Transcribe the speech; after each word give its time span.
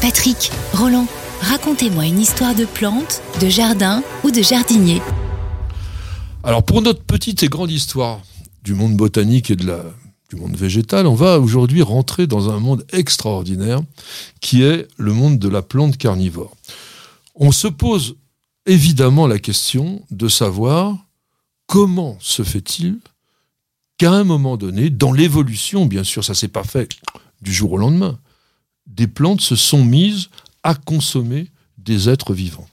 Patrick, 0.00 0.50
Roland, 0.72 1.06
racontez-moi 1.42 2.06
une 2.06 2.18
histoire 2.18 2.54
de 2.54 2.64
plante, 2.64 3.20
de 3.42 3.50
jardin 3.50 4.02
ou 4.24 4.30
de 4.30 4.40
jardinier. 4.40 5.02
Alors 6.42 6.62
pour 6.62 6.80
notre 6.80 7.02
petite 7.02 7.42
et 7.42 7.48
grande 7.48 7.70
histoire 7.70 8.22
du 8.64 8.72
monde 8.72 8.96
botanique 8.96 9.50
et 9.50 9.56
du 9.56 9.66
monde 10.36 10.56
végétal, 10.56 11.06
on 11.06 11.14
va 11.14 11.38
aujourd'hui 11.38 11.82
rentrer 11.82 12.26
dans 12.26 12.48
un 12.48 12.60
monde 12.60 12.86
extraordinaire 12.94 13.82
qui 14.40 14.62
est 14.62 14.88
le 14.96 15.12
monde 15.12 15.38
de 15.38 15.48
la 15.50 15.60
plante 15.60 15.98
carnivore. 15.98 16.56
On 17.34 17.52
se 17.52 17.68
pose 17.68 18.16
évidemment 18.64 19.26
la 19.26 19.38
question 19.38 20.00
de 20.10 20.28
savoir 20.28 20.96
comment 21.66 22.16
se 22.20 22.42
fait-il 22.42 23.00
qu'à 23.98 24.12
un 24.12 24.24
moment 24.24 24.56
donné, 24.56 24.88
dans 24.88 25.12
l'évolution, 25.12 25.84
bien 25.84 26.04
sûr, 26.04 26.24
ça 26.24 26.32
s'est 26.32 26.48
pas 26.48 26.64
fait 26.64 26.88
du 27.42 27.52
jour 27.52 27.72
au 27.72 27.76
lendemain, 27.76 28.18
des 28.94 29.06
plantes 29.06 29.40
se 29.40 29.56
sont 29.56 29.84
mises 29.84 30.28
à 30.62 30.74
consommer 30.74 31.48
des 31.78 32.08
êtres 32.08 32.34
vivants. 32.34 32.66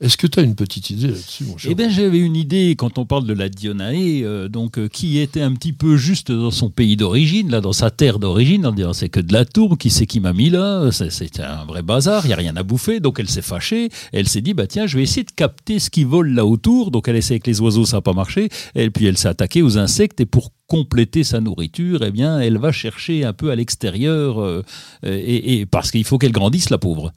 Est-ce 0.00 0.16
que 0.16 0.26
tu 0.26 0.40
as 0.40 0.42
une 0.42 0.54
petite 0.54 0.88
idée 0.88 1.08
là-dessus, 1.08 1.44
mon 1.44 1.58
cher 1.58 1.70
Eh 1.70 1.74
bien, 1.74 1.90
j'avais 1.90 2.20
une 2.20 2.34
idée 2.34 2.74
quand 2.74 2.96
on 2.96 3.04
parle 3.04 3.26
de 3.26 3.34
la 3.34 3.50
Dionae, 3.50 4.22
euh, 4.22 4.48
donc 4.48 4.78
euh, 4.78 4.88
qui 4.88 5.18
était 5.18 5.42
un 5.42 5.52
petit 5.52 5.74
peu 5.74 5.98
juste 5.98 6.32
dans 6.32 6.50
son 6.50 6.70
pays 6.70 6.96
d'origine, 6.96 7.50
là, 7.50 7.60
dans 7.60 7.74
sa 7.74 7.90
terre 7.90 8.18
d'origine, 8.18 8.64
en 8.64 8.72
disant 8.72 8.94
c'est 8.94 9.10
que 9.10 9.20
de 9.20 9.34
la 9.34 9.44
tourbe, 9.44 9.76
qui 9.76 9.90
c'est 9.90 10.06
qui 10.06 10.20
m'a 10.20 10.32
mis 10.32 10.48
là 10.48 10.90
C'était 10.90 11.42
un 11.42 11.66
vrai 11.66 11.82
bazar, 11.82 12.24
il 12.24 12.30
y 12.30 12.32
a 12.32 12.36
rien 12.36 12.56
à 12.56 12.62
bouffer, 12.62 13.00
donc 13.00 13.20
elle 13.20 13.28
s'est 13.28 13.42
fâchée. 13.42 13.90
Elle 14.14 14.26
s'est 14.26 14.40
dit 14.40 14.54
bah 14.54 14.66
tiens, 14.66 14.86
je 14.86 14.96
vais 14.96 15.02
essayer 15.02 15.24
de 15.24 15.32
capter 15.32 15.78
ce 15.78 15.90
qui 15.90 16.04
vole 16.04 16.30
là 16.30 16.46
autour. 16.46 16.90
Donc 16.90 17.06
elle 17.06 17.16
essaie 17.16 17.34
avec 17.34 17.46
les 17.46 17.60
oiseaux, 17.60 17.84
ça 17.84 17.98
n'a 17.98 18.00
pas 18.00 18.14
marché. 18.14 18.48
Et 18.74 18.88
puis 18.88 19.04
elle 19.04 19.18
s'est 19.18 19.28
attaquée 19.28 19.60
aux 19.60 19.76
insectes 19.76 20.18
et 20.20 20.26
pour 20.26 20.50
compléter 20.70 21.24
sa 21.24 21.40
nourriture, 21.40 22.04
eh 22.04 22.12
bien, 22.12 22.38
elle 22.38 22.56
va 22.56 22.70
chercher 22.70 23.24
un 23.24 23.32
peu 23.32 23.50
à 23.50 23.56
l'extérieur, 23.56 24.40
euh, 24.40 24.62
et, 25.02 25.66
parce 25.66 25.90
qu'il 25.90 26.04
faut 26.04 26.16
qu'elle 26.16 26.30
grandisse, 26.30 26.70
la 26.70 26.78
pauvre. 26.78 27.12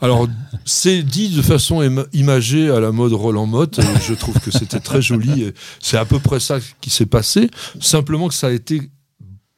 Alors, 0.00 0.26
c'est 0.64 1.02
dit 1.02 1.28
de 1.28 1.42
façon 1.42 1.82
imagée 2.14 2.70
à 2.70 2.80
la 2.80 2.90
mode 2.90 3.12
Roland 3.12 3.44
Motte. 3.44 3.78
Je 4.08 4.14
trouve 4.14 4.40
que 4.40 4.50
c'était 4.50 4.80
très 4.80 5.02
joli. 5.02 5.52
C'est 5.80 5.98
à 5.98 6.06
peu 6.06 6.18
près 6.18 6.40
ça 6.40 6.60
qui 6.80 6.88
s'est 6.88 7.04
passé. 7.04 7.50
Simplement 7.78 8.26
que 8.28 8.34
ça 8.34 8.46
a 8.46 8.52
été 8.52 8.80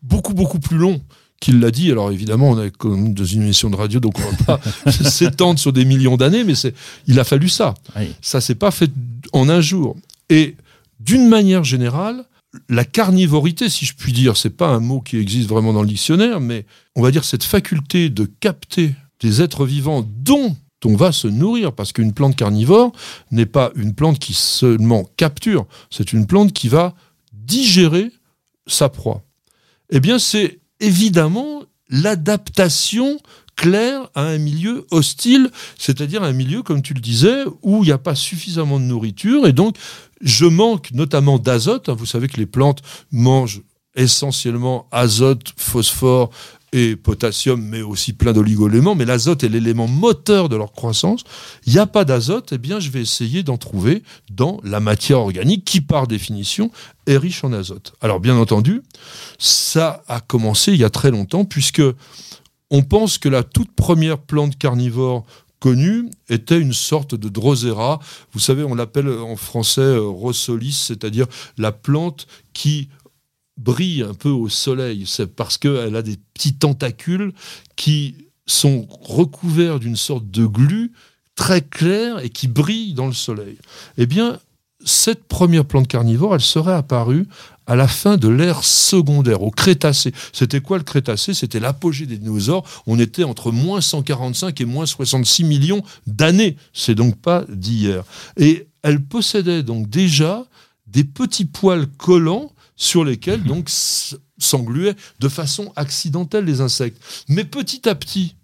beaucoup, 0.02 0.34
beaucoup 0.34 0.58
plus 0.58 0.78
long 0.78 1.00
qu'il 1.40 1.60
l'a 1.60 1.70
dit. 1.70 1.92
Alors 1.92 2.10
évidemment, 2.10 2.50
on 2.50 2.60
est 2.60 2.76
comme 2.76 3.14
dans 3.14 3.24
une 3.24 3.42
émission 3.42 3.70
de 3.70 3.76
radio, 3.76 4.00
donc 4.00 4.18
on 4.18 4.44
va 4.44 4.58
pas 4.58 4.90
s'étendre 4.90 5.60
sur 5.60 5.72
des 5.72 5.84
millions 5.84 6.16
d'années, 6.16 6.42
mais 6.42 6.56
c'est, 6.56 6.74
il 7.06 7.20
a 7.20 7.24
fallu 7.24 7.48
ça. 7.48 7.74
Ça 8.22 8.40
s'est 8.40 8.56
pas 8.56 8.72
fait 8.72 8.90
en 9.32 9.48
un 9.48 9.60
jour. 9.60 9.96
Et 10.30 10.56
d'une 10.98 11.28
manière 11.28 11.62
générale, 11.62 12.24
la 12.68 12.84
carnivorité, 12.84 13.68
si 13.68 13.86
je 13.86 13.94
puis 13.94 14.12
dire, 14.12 14.36
c'est 14.36 14.50
pas 14.50 14.68
un 14.68 14.80
mot 14.80 15.00
qui 15.00 15.18
existe 15.18 15.48
vraiment 15.48 15.72
dans 15.72 15.82
le 15.82 15.88
dictionnaire, 15.88 16.40
mais 16.40 16.66
on 16.96 17.02
va 17.02 17.10
dire 17.10 17.24
cette 17.24 17.44
faculté 17.44 18.10
de 18.10 18.24
capter 18.24 18.94
des 19.20 19.42
êtres 19.42 19.64
vivants 19.64 20.04
dont 20.06 20.56
on 20.84 20.96
va 20.96 21.12
se 21.12 21.28
nourrir, 21.28 21.72
parce 21.72 21.92
qu'une 21.92 22.12
plante 22.12 22.36
carnivore 22.36 22.92
n'est 23.30 23.46
pas 23.46 23.70
une 23.76 23.94
plante 23.94 24.18
qui 24.18 24.34
seulement 24.34 25.04
capture, 25.16 25.66
c'est 25.90 26.12
une 26.12 26.26
plante 26.26 26.52
qui 26.52 26.68
va 26.68 26.94
digérer 27.32 28.10
sa 28.66 28.88
proie. 28.88 29.22
Eh 29.90 30.00
bien, 30.00 30.18
c'est 30.18 30.60
évidemment 30.80 31.62
l'adaptation 31.88 33.18
claire 33.60 34.08
à 34.14 34.22
un 34.22 34.38
milieu 34.38 34.86
hostile, 34.90 35.50
c'est-à-dire 35.76 36.22
un 36.22 36.32
milieu, 36.32 36.62
comme 36.62 36.80
tu 36.80 36.94
le 36.94 37.00
disais, 37.00 37.44
où 37.60 37.84
il 37.84 37.88
n'y 37.88 37.92
a 37.92 37.98
pas 37.98 38.14
suffisamment 38.14 38.80
de 38.80 38.84
nourriture, 38.86 39.46
et 39.46 39.52
donc 39.52 39.76
je 40.22 40.46
manque 40.46 40.92
notamment 40.92 41.38
d'azote. 41.38 41.90
Vous 41.90 42.06
savez 42.06 42.26
que 42.26 42.38
les 42.38 42.46
plantes 42.46 42.80
mangent 43.12 43.60
essentiellement 43.94 44.88
azote, 44.92 45.52
phosphore 45.58 46.30
et 46.72 46.96
potassium, 46.96 47.60
mais 47.60 47.82
aussi 47.82 48.14
plein 48.14 48.32
d'oligoéléments. 48.32 48.94
Mais 48.94 49.04
l'azote 49.04 49.44
est 49.44 49.50
l'élément 49.50 49.88
moteur 49.88 50.48
de 50.48 50.56
leur 50.56 50.72
croissance. 50.72 51.24
Il 51.66 51.74
n'y 51.74 51.78
a 51.78 51.86
pas 51.86 52.06
d'azote, 52.06 52.52
eh 52.52 52.58
bien, 52.58 52.80
je 52.80 52.88
vais 52.88 53.02
essayer 53.02 53.42
d'en 53.42 53.58
trouver 53.58 54.02
dans 54.30 54.58
la 54.64 54.80
matière 54.80 55.18
organique 55.20 55.66
qui, 55.66 55.82
par 55.82 56.06
définition, 56.06 56.70
est 57.06 57.18
riche 57.18 57.44
en 57.44 57.52
azote. 57.52 57.92
Alors, 58.00 58.20
bien 58.20 58.36
entendu, 58.36 58.80
ça 59.38 60.02
a 60.08 60.20
commencé 60.20 60.72
il 60.72 60.78
y 60.78 60.84
a 60.84 60.90
très 60.90 61.10
longtemps, 61.10 61.44
puisque 61.44 61.82
on 62.70 62.82
pense 62.82 63.18
que 63.18 63.28
la 63.28 63.42
toute 63.42 63.72
première 63.72 64.18
plante 64.18 64.56
carnivore 64.56 65.24
connu 65.58 66.10
était 66.28 66.58
une 66.58 66.72
sorte 66.72 67.14
de 67.14 67.28
drosera. 67.28 68.00
Vous 68.32 68.40
savez, 68.40 68.64
on 68.64 68.74
l'appelle 68.74 69.08
en 69.08 69.36
français 69.36 69.82
euh, 69.82 70.00
rossolis, 70.00 70.72
c'est-à-dire 70.72 71.26
la 71.58 71.70
plante 71.70 72.26
qui 72.54 72.88
brille 73.58 74.02
un 74.02 74.14
peu 74.14 74.30
au 74.30 74.48
soleil. 74.48 75.04
C'est 75.06 75.34
parce 75.34 75.58
qu'elle 75.58 75.94
a 75.94 76.02
des 76.02 76.16
petits 76.34 76.54
tentacules 76.54 77.32
qui 77.76 78.16
sont 78.46 78.88
recouverts 79.02 79.78
d'une 79.78 79.96
sorte 79.96 80.30
de 80.30 80.46
glu 80.46 80.92
très 81.36 81.60
clair 81.60 82.18
et 82.18 82.30
qui 82.30 82.48
brille 82.48 82.94
dans 82.94 83.06
le 83.06 83.12
soleil. 83.12 83.58
Eh 83.98 84.06
bien, 84.06 84.40
cette 84.84 85.24
première 85.24 85.64
plante 85.64 85.88
carnivore, 85.88 86.34
elle 86.34 86.40
serait 86.40 86.72
apparue 86.72 87.26
à 87.66 87.76
la 87.76 87.86
fin 87.86 88.16
de 88.16 88.28
l'ère 88.28 88.64
secondaire, 88.64 89.42
au 89.42 89.50
Crétacé. 89.50 90.12
C'était 90.32 90.60
quoi 90.60 90.78
le 90.78 90.84
Crétacé? 90.84 91.34
C'était 91.34 91.60
l'apogée 91.60 92.06
des 92.06 92.18
dinosaures. 92.18 92.64
On 92.86 92.98
était 92.98 93.24
entre 93.24 93.52
moins 93.52 93.80
145 93.80 94.60
et 94.60 94.64
moins 94.64 94.86
66 94.86 95.44
millions 95.44 95.82
d'années. 96.06 96.56
C'est 96.72 96.94
donc 96.94 97.16
pas 97.16 97.44
d'hier. 97.48 98.04
Et 98.36 98.66
elle 98.82 99.04
possédait 99.04 99.62
donc 99.62 99.88
déjà 99.88 100.46
des 100.86 101.04
petits 101.04 101.44
poils 101.44 101.86
collants 101.86 102.50
sur 102.74 103.04
lesquels 103.04 103.44
donc 103.44 103.68
s'engluaient 104.38 104.96
de 105.20 105.28
façon 105.28 105.72
accidentelle 105.76 106.46
les 106.46 106.60
insectes. 106.60 107.00
Mais 107.28 107.44
petit 107.44 107.88
à 107.88 107.94
petit, 107.94 108.34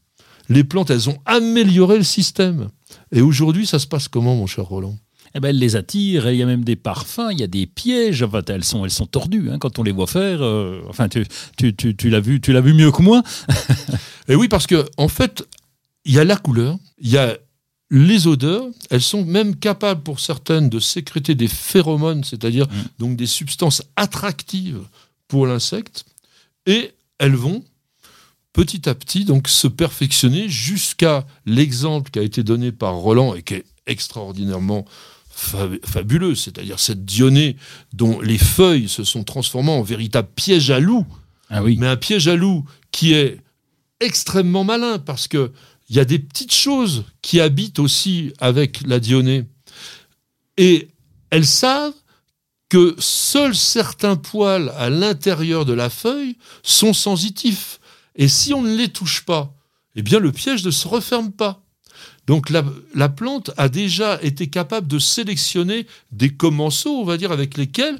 les 0.48 0.62
plantes, 0.62 0.91
elles 0.91 1.10
ont 1.10 1.19
amélioré 1.25 1.96
le 1.96 2.04
système. 2.04 2.69
Et 3.10 3.22
aujourd'hui, 3.22 3.66
ça 3.66 3.78
se 3.78 3.86
passe 3.86 4.06
comment, 4.06 4.36
mon 4.36 4.46
cher 4.46 4.64
Roland? 4.64 4.96
Eh 5.36 5.41
ben, 5.41 5.50
elle 5.50 5.58
les 5.58 5.76
attire, 5.76 6.30
il 6.30 6.38
y 6.38 6.42
a 6.42 6.47
même 6.47 6.64
des 6.64 6.76
parfums, 6.76 7.28
il 7.30 7.38
y 7.38 7.42
a 7.42 7.47
des 7.47 7.66
pièges, 7.66 8.22
enfin, 8.22 8.41
elles, 8.48 8.64
sont, 8.64 8.84
elles 8.84 8.91
sont 8.91 9.06
tordues 9.06 9.50
hein, 9.50 9.58
quand 9.58 9.78
on 9.78 9.82
les 9.82 9.92
voit 9.92 10.06
faire. 10.06 10.42
Euh, 10.42 10.80
enfin, 10.88 11.08
tu, 11.08 11.26
tu, 11.58 11.76
tu, 11.76 11.94
tu 11.94 12.08
l'as 12.08 12.20
vu, 12.20 12.41
tu 12.41 12.52
l'as 12.52 12.62
vu 12.62 12.72
mieux 12.72 12.91
que 12.91 13.02
moi. 13.02 13.22
Et 14.28 14.34
oui, 14.34 14.48
parce 14.48 14.66
que 14.66 14.86
en 14.96 15.08
fait, 15.08 15.46
il 16.06 16.14
y 16.14 16.19
a 16.19 16.25
la 16.25 16.36
couleur, 16.36 16.78
il 16.98 17.10
y 17.10 17.19
a 17.19 17.36
les 17.91 18.26
odeurs, 18.26 18.66
elles 18.91 19.02
sont 19.02 19.25
même 19.25 19.56
capables 19.56 20.02
pour 20.02 20.20
certaines 20.20 20.70
de 20.70 20.80
sécréter 20.80 21.34
des 21.34 21.48
phéromones, 21.48 22.25
c'est-à-dire 22.25 22.66
mm. 22.66 22.84
donc 22.98 23.16
des 23.16 23.26
substances 23.26 23.82
attractives 23.96 24.80
pour 25.28 25.46
l'insecte, 25.46 26.06
et 26.64 26.92
elles 27.19 27.36
vont 27.36 27.62
petit 28.54 28.88
à 28.88 28.94
petit 28.94 29.26
donc 29.26 29.48
se 29.48 29.69
perfectionner 29.69 30.48
jusqu'à 30.48 31.26
l'exemple 31.44 32.10
qui 32.10 32.19
a 32.19 32.22
été 32.22 32.42
donné 32.42 32.72
par 32.72 32.94
Roland 32.94 33.34
et 33.34 33.42
qui 33.42 33.54
est 33.54 33.66
extraordinairement 33.86 34.86
fabuleux, 35.36 36.34
c'est-à-dire 36.34 36.80
cette 36.80 37.04
dionée 37.04 37.56
dont 37.92 38.20
les 38.20 38.38
feuilles 38.38 38.88
se 38.88 39.04
sont 39.04 39.22
transformées 39.22 39.72
en 39.72 39.82
véritable 39.82 40.28
piège 40.34 40.70
à 40.70 40.80
loup. 40.80 41.06
Ah 41.50 41.62
oui. 41.62 41.76
Mais 41.78 41.86
un 41.86 41.97
piège 41.97 42.26
à 42.28 42.36
loup 42.36 42.64
qui 42.91 43.12
est 43.12 43.41
extrêmement 44.00 44.64
malin 44.64 44.98
parce 44.98 45.28
que 45.28 45.52
il 45.88 45.96
y 45.96 46.00
a 46.00 46.04
des 46.04 46.19
petites 46.19 46.54
choses 46.54 47.04
qui 47.22 47.41
habitent 47.41 47.78
aussi 47.78 48.32
avec 48.38 48.80
la 48.86 48.98
dionée. 48.98 49.44
Et 50.56 50.88
elles 51.30 51.46
savent 51.46 51.94
que 52.69 52.96
seuls 52.98 53.54
certains 53.54 54.16
poils 54.16 54.72
à 54.76 54.91
l'intérieur 54.91 55.64
de 55.64 55.72
la 55.72 55.91
feuille 55.91 56.36
sont 56.64 56.92
sensitifs. 56.92 57.78
Et 58.16 58.26
si 58.26 58.52
on 58.52 58.62
ne 58.62 58.75
les 58.75 58.88
touche 58.88 59.25
pas, 59.25 59.54
eh 59.94 60.02
bien 60.02 60.19
le 60.19 60.32
piège 60.32 60.64
ne 60.64 60.70
se 60.72 60.88
referme 60.88 61.30
pas. 61.30 61.62
Donc 62.26 62.50
la, 62.50 63.09
plante 63.09 63.53
a 63.56 63.69
déjà 63.69 64.20
été 64.22 64.48
capable 64.48 64.88
de 64.88 64.98
sélectionner 64.98 65.87
des 66.10 66.31
commensaux, 66.31 67.00
on 67.00 67.04
va 67.04 67.16
dire, 67.16 67.31
avec 67.31 67.56
lesquels 67.56 67.98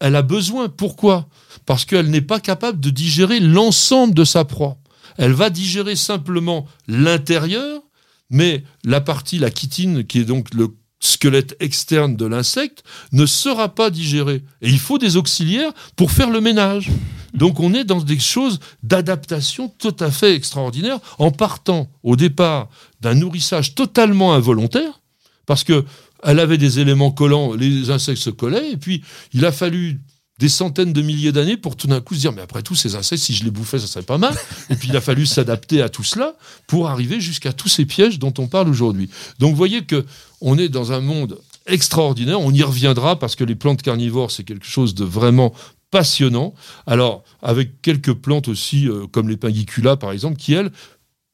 elle 0.00 0.16
a 0.16 0.22
besoin. 0.22 0.68
Pourquoi? 0.68 1.28
Parce 1.64 1.84
qu'elle 1.84 2.10
n'est 2.10 2.20
pas 2.20 2.40
capable 2.40 2.80
de 2.80 2.90
digérer 2.90 3.40
l'ensemble 3.40 4.14
de 4.14 4.24
sa 4.24 4.44
proie. 4.44 4.78
Elle 5.16 5.32
va 5.32 5.50
digérer 5.50 5.96
simplement 5.96 6.66
l'intérieur, 6.88 7.82
mais 8.30 8.64
la 8.84 9.00
partie, 9.00 9.38
la 9.38 9.50
chitine, 9.50 10.04
qui 10.04 10.20
est 10.20 10.24
donc 10.24 10.54
le 10.54 10.68
squelette 11.00 11.56
externe 11.60 12.16
de 12.16 12.26
l'insecte, 12.26 12.82
ne 13.12 13.26
sera 13.26 13.74
pas 13.74 13.90
digérée. 13.90 14.42
Et 14.60 14.68
il 14.68 14.78
faut 14.80 14.98
des 14.98 15.16
auxiliaires 15.16 15.72
pour 15.94 16.10
faire 16.10 16.30
le 16.30 16.40
ménage. 16.40 16.90
Donc 17.38 17.60
on 17.60 17.72
est 17.72 17.84
dans 17.84 18.00
des 18.00 18.18
choses 18.18 18.60
d'adaptation 18.82 19.72
tout 19.78 19.96
à 20.00 20.10
fait 20.10 20.34
extraordinaires 20.34 20.98
en 21.18 21.30
partant 21.30 21.88
au 22.02 22.16
départ 22.16 22.68
d'un 23.00 23.14
nourrissage 23.14 23.74
totalement 23.74 24.34
involontaire, 24.34 25.00
parce 25.46 25.64
que 25.64 25.84
elle 26.24 26.40
avait 26.40 26.58
des 26.58 26.80
éléments 26.80 27.12
collants, 27.12 27.54
les 27.54 27.90
insectes 27.90 28.20
se 28.20 28.30
collaient, 28.30 28.72
et 28.72 28.76
puis 28.76 29.04
il 29.32 29.44
a 29.44 29.52
fallu 29.52 30.00
des 30.38 30.48
centaines 30.48 30.92
de 30.92 31.02
milliers 31.02 31.32
d'années 31.32 31.56
pour 31.56 31.76
tout 31.76 31.88
d'un 31.88 32.00
coup 32.00 32.14
se 32.14 32.20
dire 32.20 32.32
mais 32.32 32.42
après 32.42 32.62
tout 32.62 32.76
ces 32.76 32.94
insectes 32.94 33.22
si 33.22 33.34
je 33.34 33.44
les 33.44 33.50
bouffais 33.50 33.78
ça 33.78 33.86
serait 33.86 34.04
pas 34.04 34.18
mal. 34.18 34.34
Et 34.70 34.76
puis 34.76 34.88
il 34.88 34.96
a 34.96 35.00
fallu 35.00 35.26
s'adapter 35.26 35.82
à 35.82 35.88
tout 35.88 36.04
cela 36.04 36.34
pour 36.66 36.88
arriver 36.88 37.20
jusqu'à 37.20 37.52
tous 37.52 37.68
ces 37.68 37.84
pièges 37.84 38.18
dont 38.18 38.34
on 38.38 38.46
parle 38.46 38.68
aujourd'hui. 38.68 39.10
Donc 39.38 39.50
vous 39.50 39.56
voyez 39.56 39.82
que 39.82 40.04
on 40.40 40.56
est 40.56 40.68
dans 40.68 40.92
un 40.92 41.00
monde 41.00 41.40
extraordinaire. 41.66 42.40
On 42.40 42.52
y 42.52 42.62
reviendra 42.62 43.18
parce 43.18 43.34
que 43.34 43.44
les 43.44 43.56
plantes 43.56 43.82
carnivores 43.82 44.30
c'est 44.30 44.44
quelque 44.44 44.66
chose 44.66 44.94
de 44.94 45.04
vraiment 45.04 45.52
passionnant 45.90 46.54
alors 46.86 47.24
avec 47.42 47.80
quelques 47.82 48.12
plantes 48.12 48.48
aussi 48.48 48.88
euh, 48.88 49.06
comme 49.06 49.28
les 49.28 49.36
pinguicula 49.36 49.96
par 49.96 50.12
exemple 50.12 50.36
qui 50.36 50.54
elles 50.54 50.70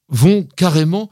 vont 0.08 0.46
carrément 0.56 1.10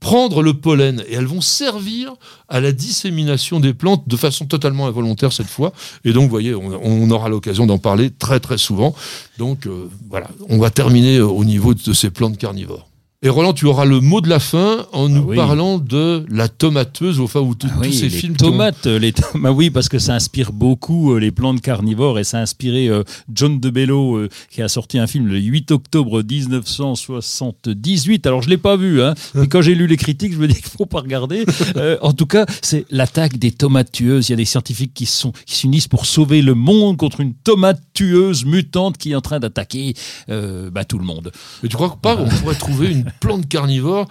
prendre 0.00 0.42
le 0.42 0.54
pollen 0.54 1.02
et 1.08 1.14
elles 1.14 1.26
vont 1.26 1.40
servir 1.40 2.14
à 2.48 2.60
la 2.60 2.72
dissémination 2.72 3.60
des 3.60 3.74
plantes 3.74 4.06
de 4.06 4.16
façon 4.16 4.46
totalement 4.46 4.86
involontaire 4.86 5.32
cette 5.32 5.48
fois. 5.48 5.72
Et 6.04 6.12
donc, 6.12 6.24
vous 6.24 6.30
voyez, 6.30 6.54
on, 6.54 7.10
aura 7.10 7.28
l'occasion 7.28 7.66
d'en 7.66 7.78
parler 7.78 8.10
très 8.10 8.40
très 8.40 8.58
souvent. 8.58 8.94
Donc, 9.38 9.66
euh, 9.66 9.88
voilà, 10.08 10.28
on 10.48 10.58
va 10.58 10.70
terminer 10.70 11.20
au 11.20 11.44
niveau 11.44 11.74
de 11.74 11.92
ces 11.92 12.10
plantes 12.10 12.38
carnivores. 12.38 12.88
Et 13.26 13.28
Roland, 13.28 13.52
tu 13.54 13.66
auras 13.66 13.86
le 13.86 13.98
mot 14.00 14.20
de 14.20 14.28
la 14.28 14.38
fin 14.38 14.86
en 14.92 15.08
nous 15.08 15.30
oui. 15.30 15.36
parlant 15.36 15.78
de 15.78 16.24
la 16.28 16.46
tomateuse, 16.46 17.18
enfin, 17.18 17.40
tout- 17.58 17.66
Ah 17.68 17.78
oui, 17.80 17.88
tous 17.88 17.92
ces 17.96 18.02
les 18.04 18.10
films. 18.10 18.36
tomates, 18.36 18.86
les 18.86 19.12
tomates, 19.12 19.52
oui, 19.56 19.70
parce 19.70 19.88
que 19.88 19.98
ça 19.98 20.14
inspire 20.14 20.52
beaucoup 20.52 21.12
euh, 21.12 21.18
les 21.18 21.32
plantes 21.32 21.60
carnivores 21.60 22.20
et 22.20 22.24
ça 22.24 22.38
a 22.38 22.42
inspiré 22.42 22.86
euh, 22.86 23.02
John 23.34 23.58
DeBello 23.58 24.14
euh, 24.14 24.28
qui 24.48 24.62
a 24.62 24.68
sorti 24.68 25.00
un 25.00 25.08
film 25.08 25.26
le 25.26 25.40
8 25.40 25.72
octobre 25.72 26.22
1978. 26.22 28.28
Alors 28.28 28.42
je 28.42 28.48
l'ai 28.48 28.58
pas 28.58 28.76
vu, 28.76 29.02
hein, 29.02 29.14
mais 29.34 29.48
quand 29.48 29.60
j'ai 29.60 29.74
lu 29.74 29.88
les 29.88 29.96
critiques, 29.96 30.32
je 30.32 30.38
me 30.38 30.46
dis 30.46 30.54
qu'il 30.54 30.64
faut 30.66 30.86
pas 30.86 31.00
regarder. 31.00 31.44
Euh, 31.76 31.98
en 32.00 32.12
tout 32.12 32.26
cas, 32.26 32.46
c'est 32.62 32.86
l'attaque 32.90 33.38
des 33.38 33.50
tomates 33.50 33.90
tueuses. 33.92 34.28
Il 34.28 34.32
y 34.32 34.34
a 34.34 34.36
des 34.36 34.44
scientifiques 34.44 34.94
qui 34.94 35.04
sont 35.04 35.32
qui 35.46 35.56
s'unissent 35.56 35.88
pour 35.88 36.06
sauver 36.06 36.40
le 36.40 36.54
monde 36.54 36.96
contre 36.96 37.20
une 37.20 37.34
tomate 37.34 37.80
tueuse 37.92 38.44
mutante 38.44 38.96
qui 38.96 39.12
est 39.12 39.14
en 39.14 39.20
train 39.20 39.40
d'attaquer 39.40 39.94
euh, 40.30 40.70
bah, 40.70 40.84
tout 40.84 40.98
le 40.98 41.04
monde. 41.04 41.32
Mais 41.62 41.68
tu 41.68 41.76
crois 41.76 41.98
pas 42.00 42.16
qu'on 42.16 42.28
pourrait 42.28 42.54
trouver 42.54 42.92
une 42.92 43.04
plante 43.20 43.48
carnivore 43.48 44.06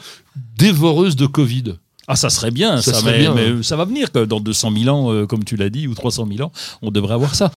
dévoreuse 0.58 1.16
de 1.16 1.26
Covid 1.26 1.76
Ah, 2.08 2.16
ça 2.16 2.30
serait 2.30 2.52
bien, 2.52 2.82
Ça 2.82 2.94
ça, 2.94 3.00
serait 3.00 3.12
mais, 3.14 3.20
bien, 3.20 3.34
mais 3.34 3.48
hein. 3.48 3.60
ça 3.64 3.76
va 3.76 3.86
venir. 3.86 4.12
que 4.12 4.26
Dans 4.26 4.40
200 4.40 4.72
000 4.78 4.96
ans, 4.96 5.12
euh, 5.12 5.26
comme 5.26 5.44
tu 5.44 5.56
l'as 5.56 5.70
dit, 5.70 5.88
ou 5.88 5.96
300 5.96 6.28
000 6.32 6.48
ans, 6.48 6.52
on 6.82 6.92
devrait 6.92 7.14
avoir 7.14 7.36
ça. 7.36 7.52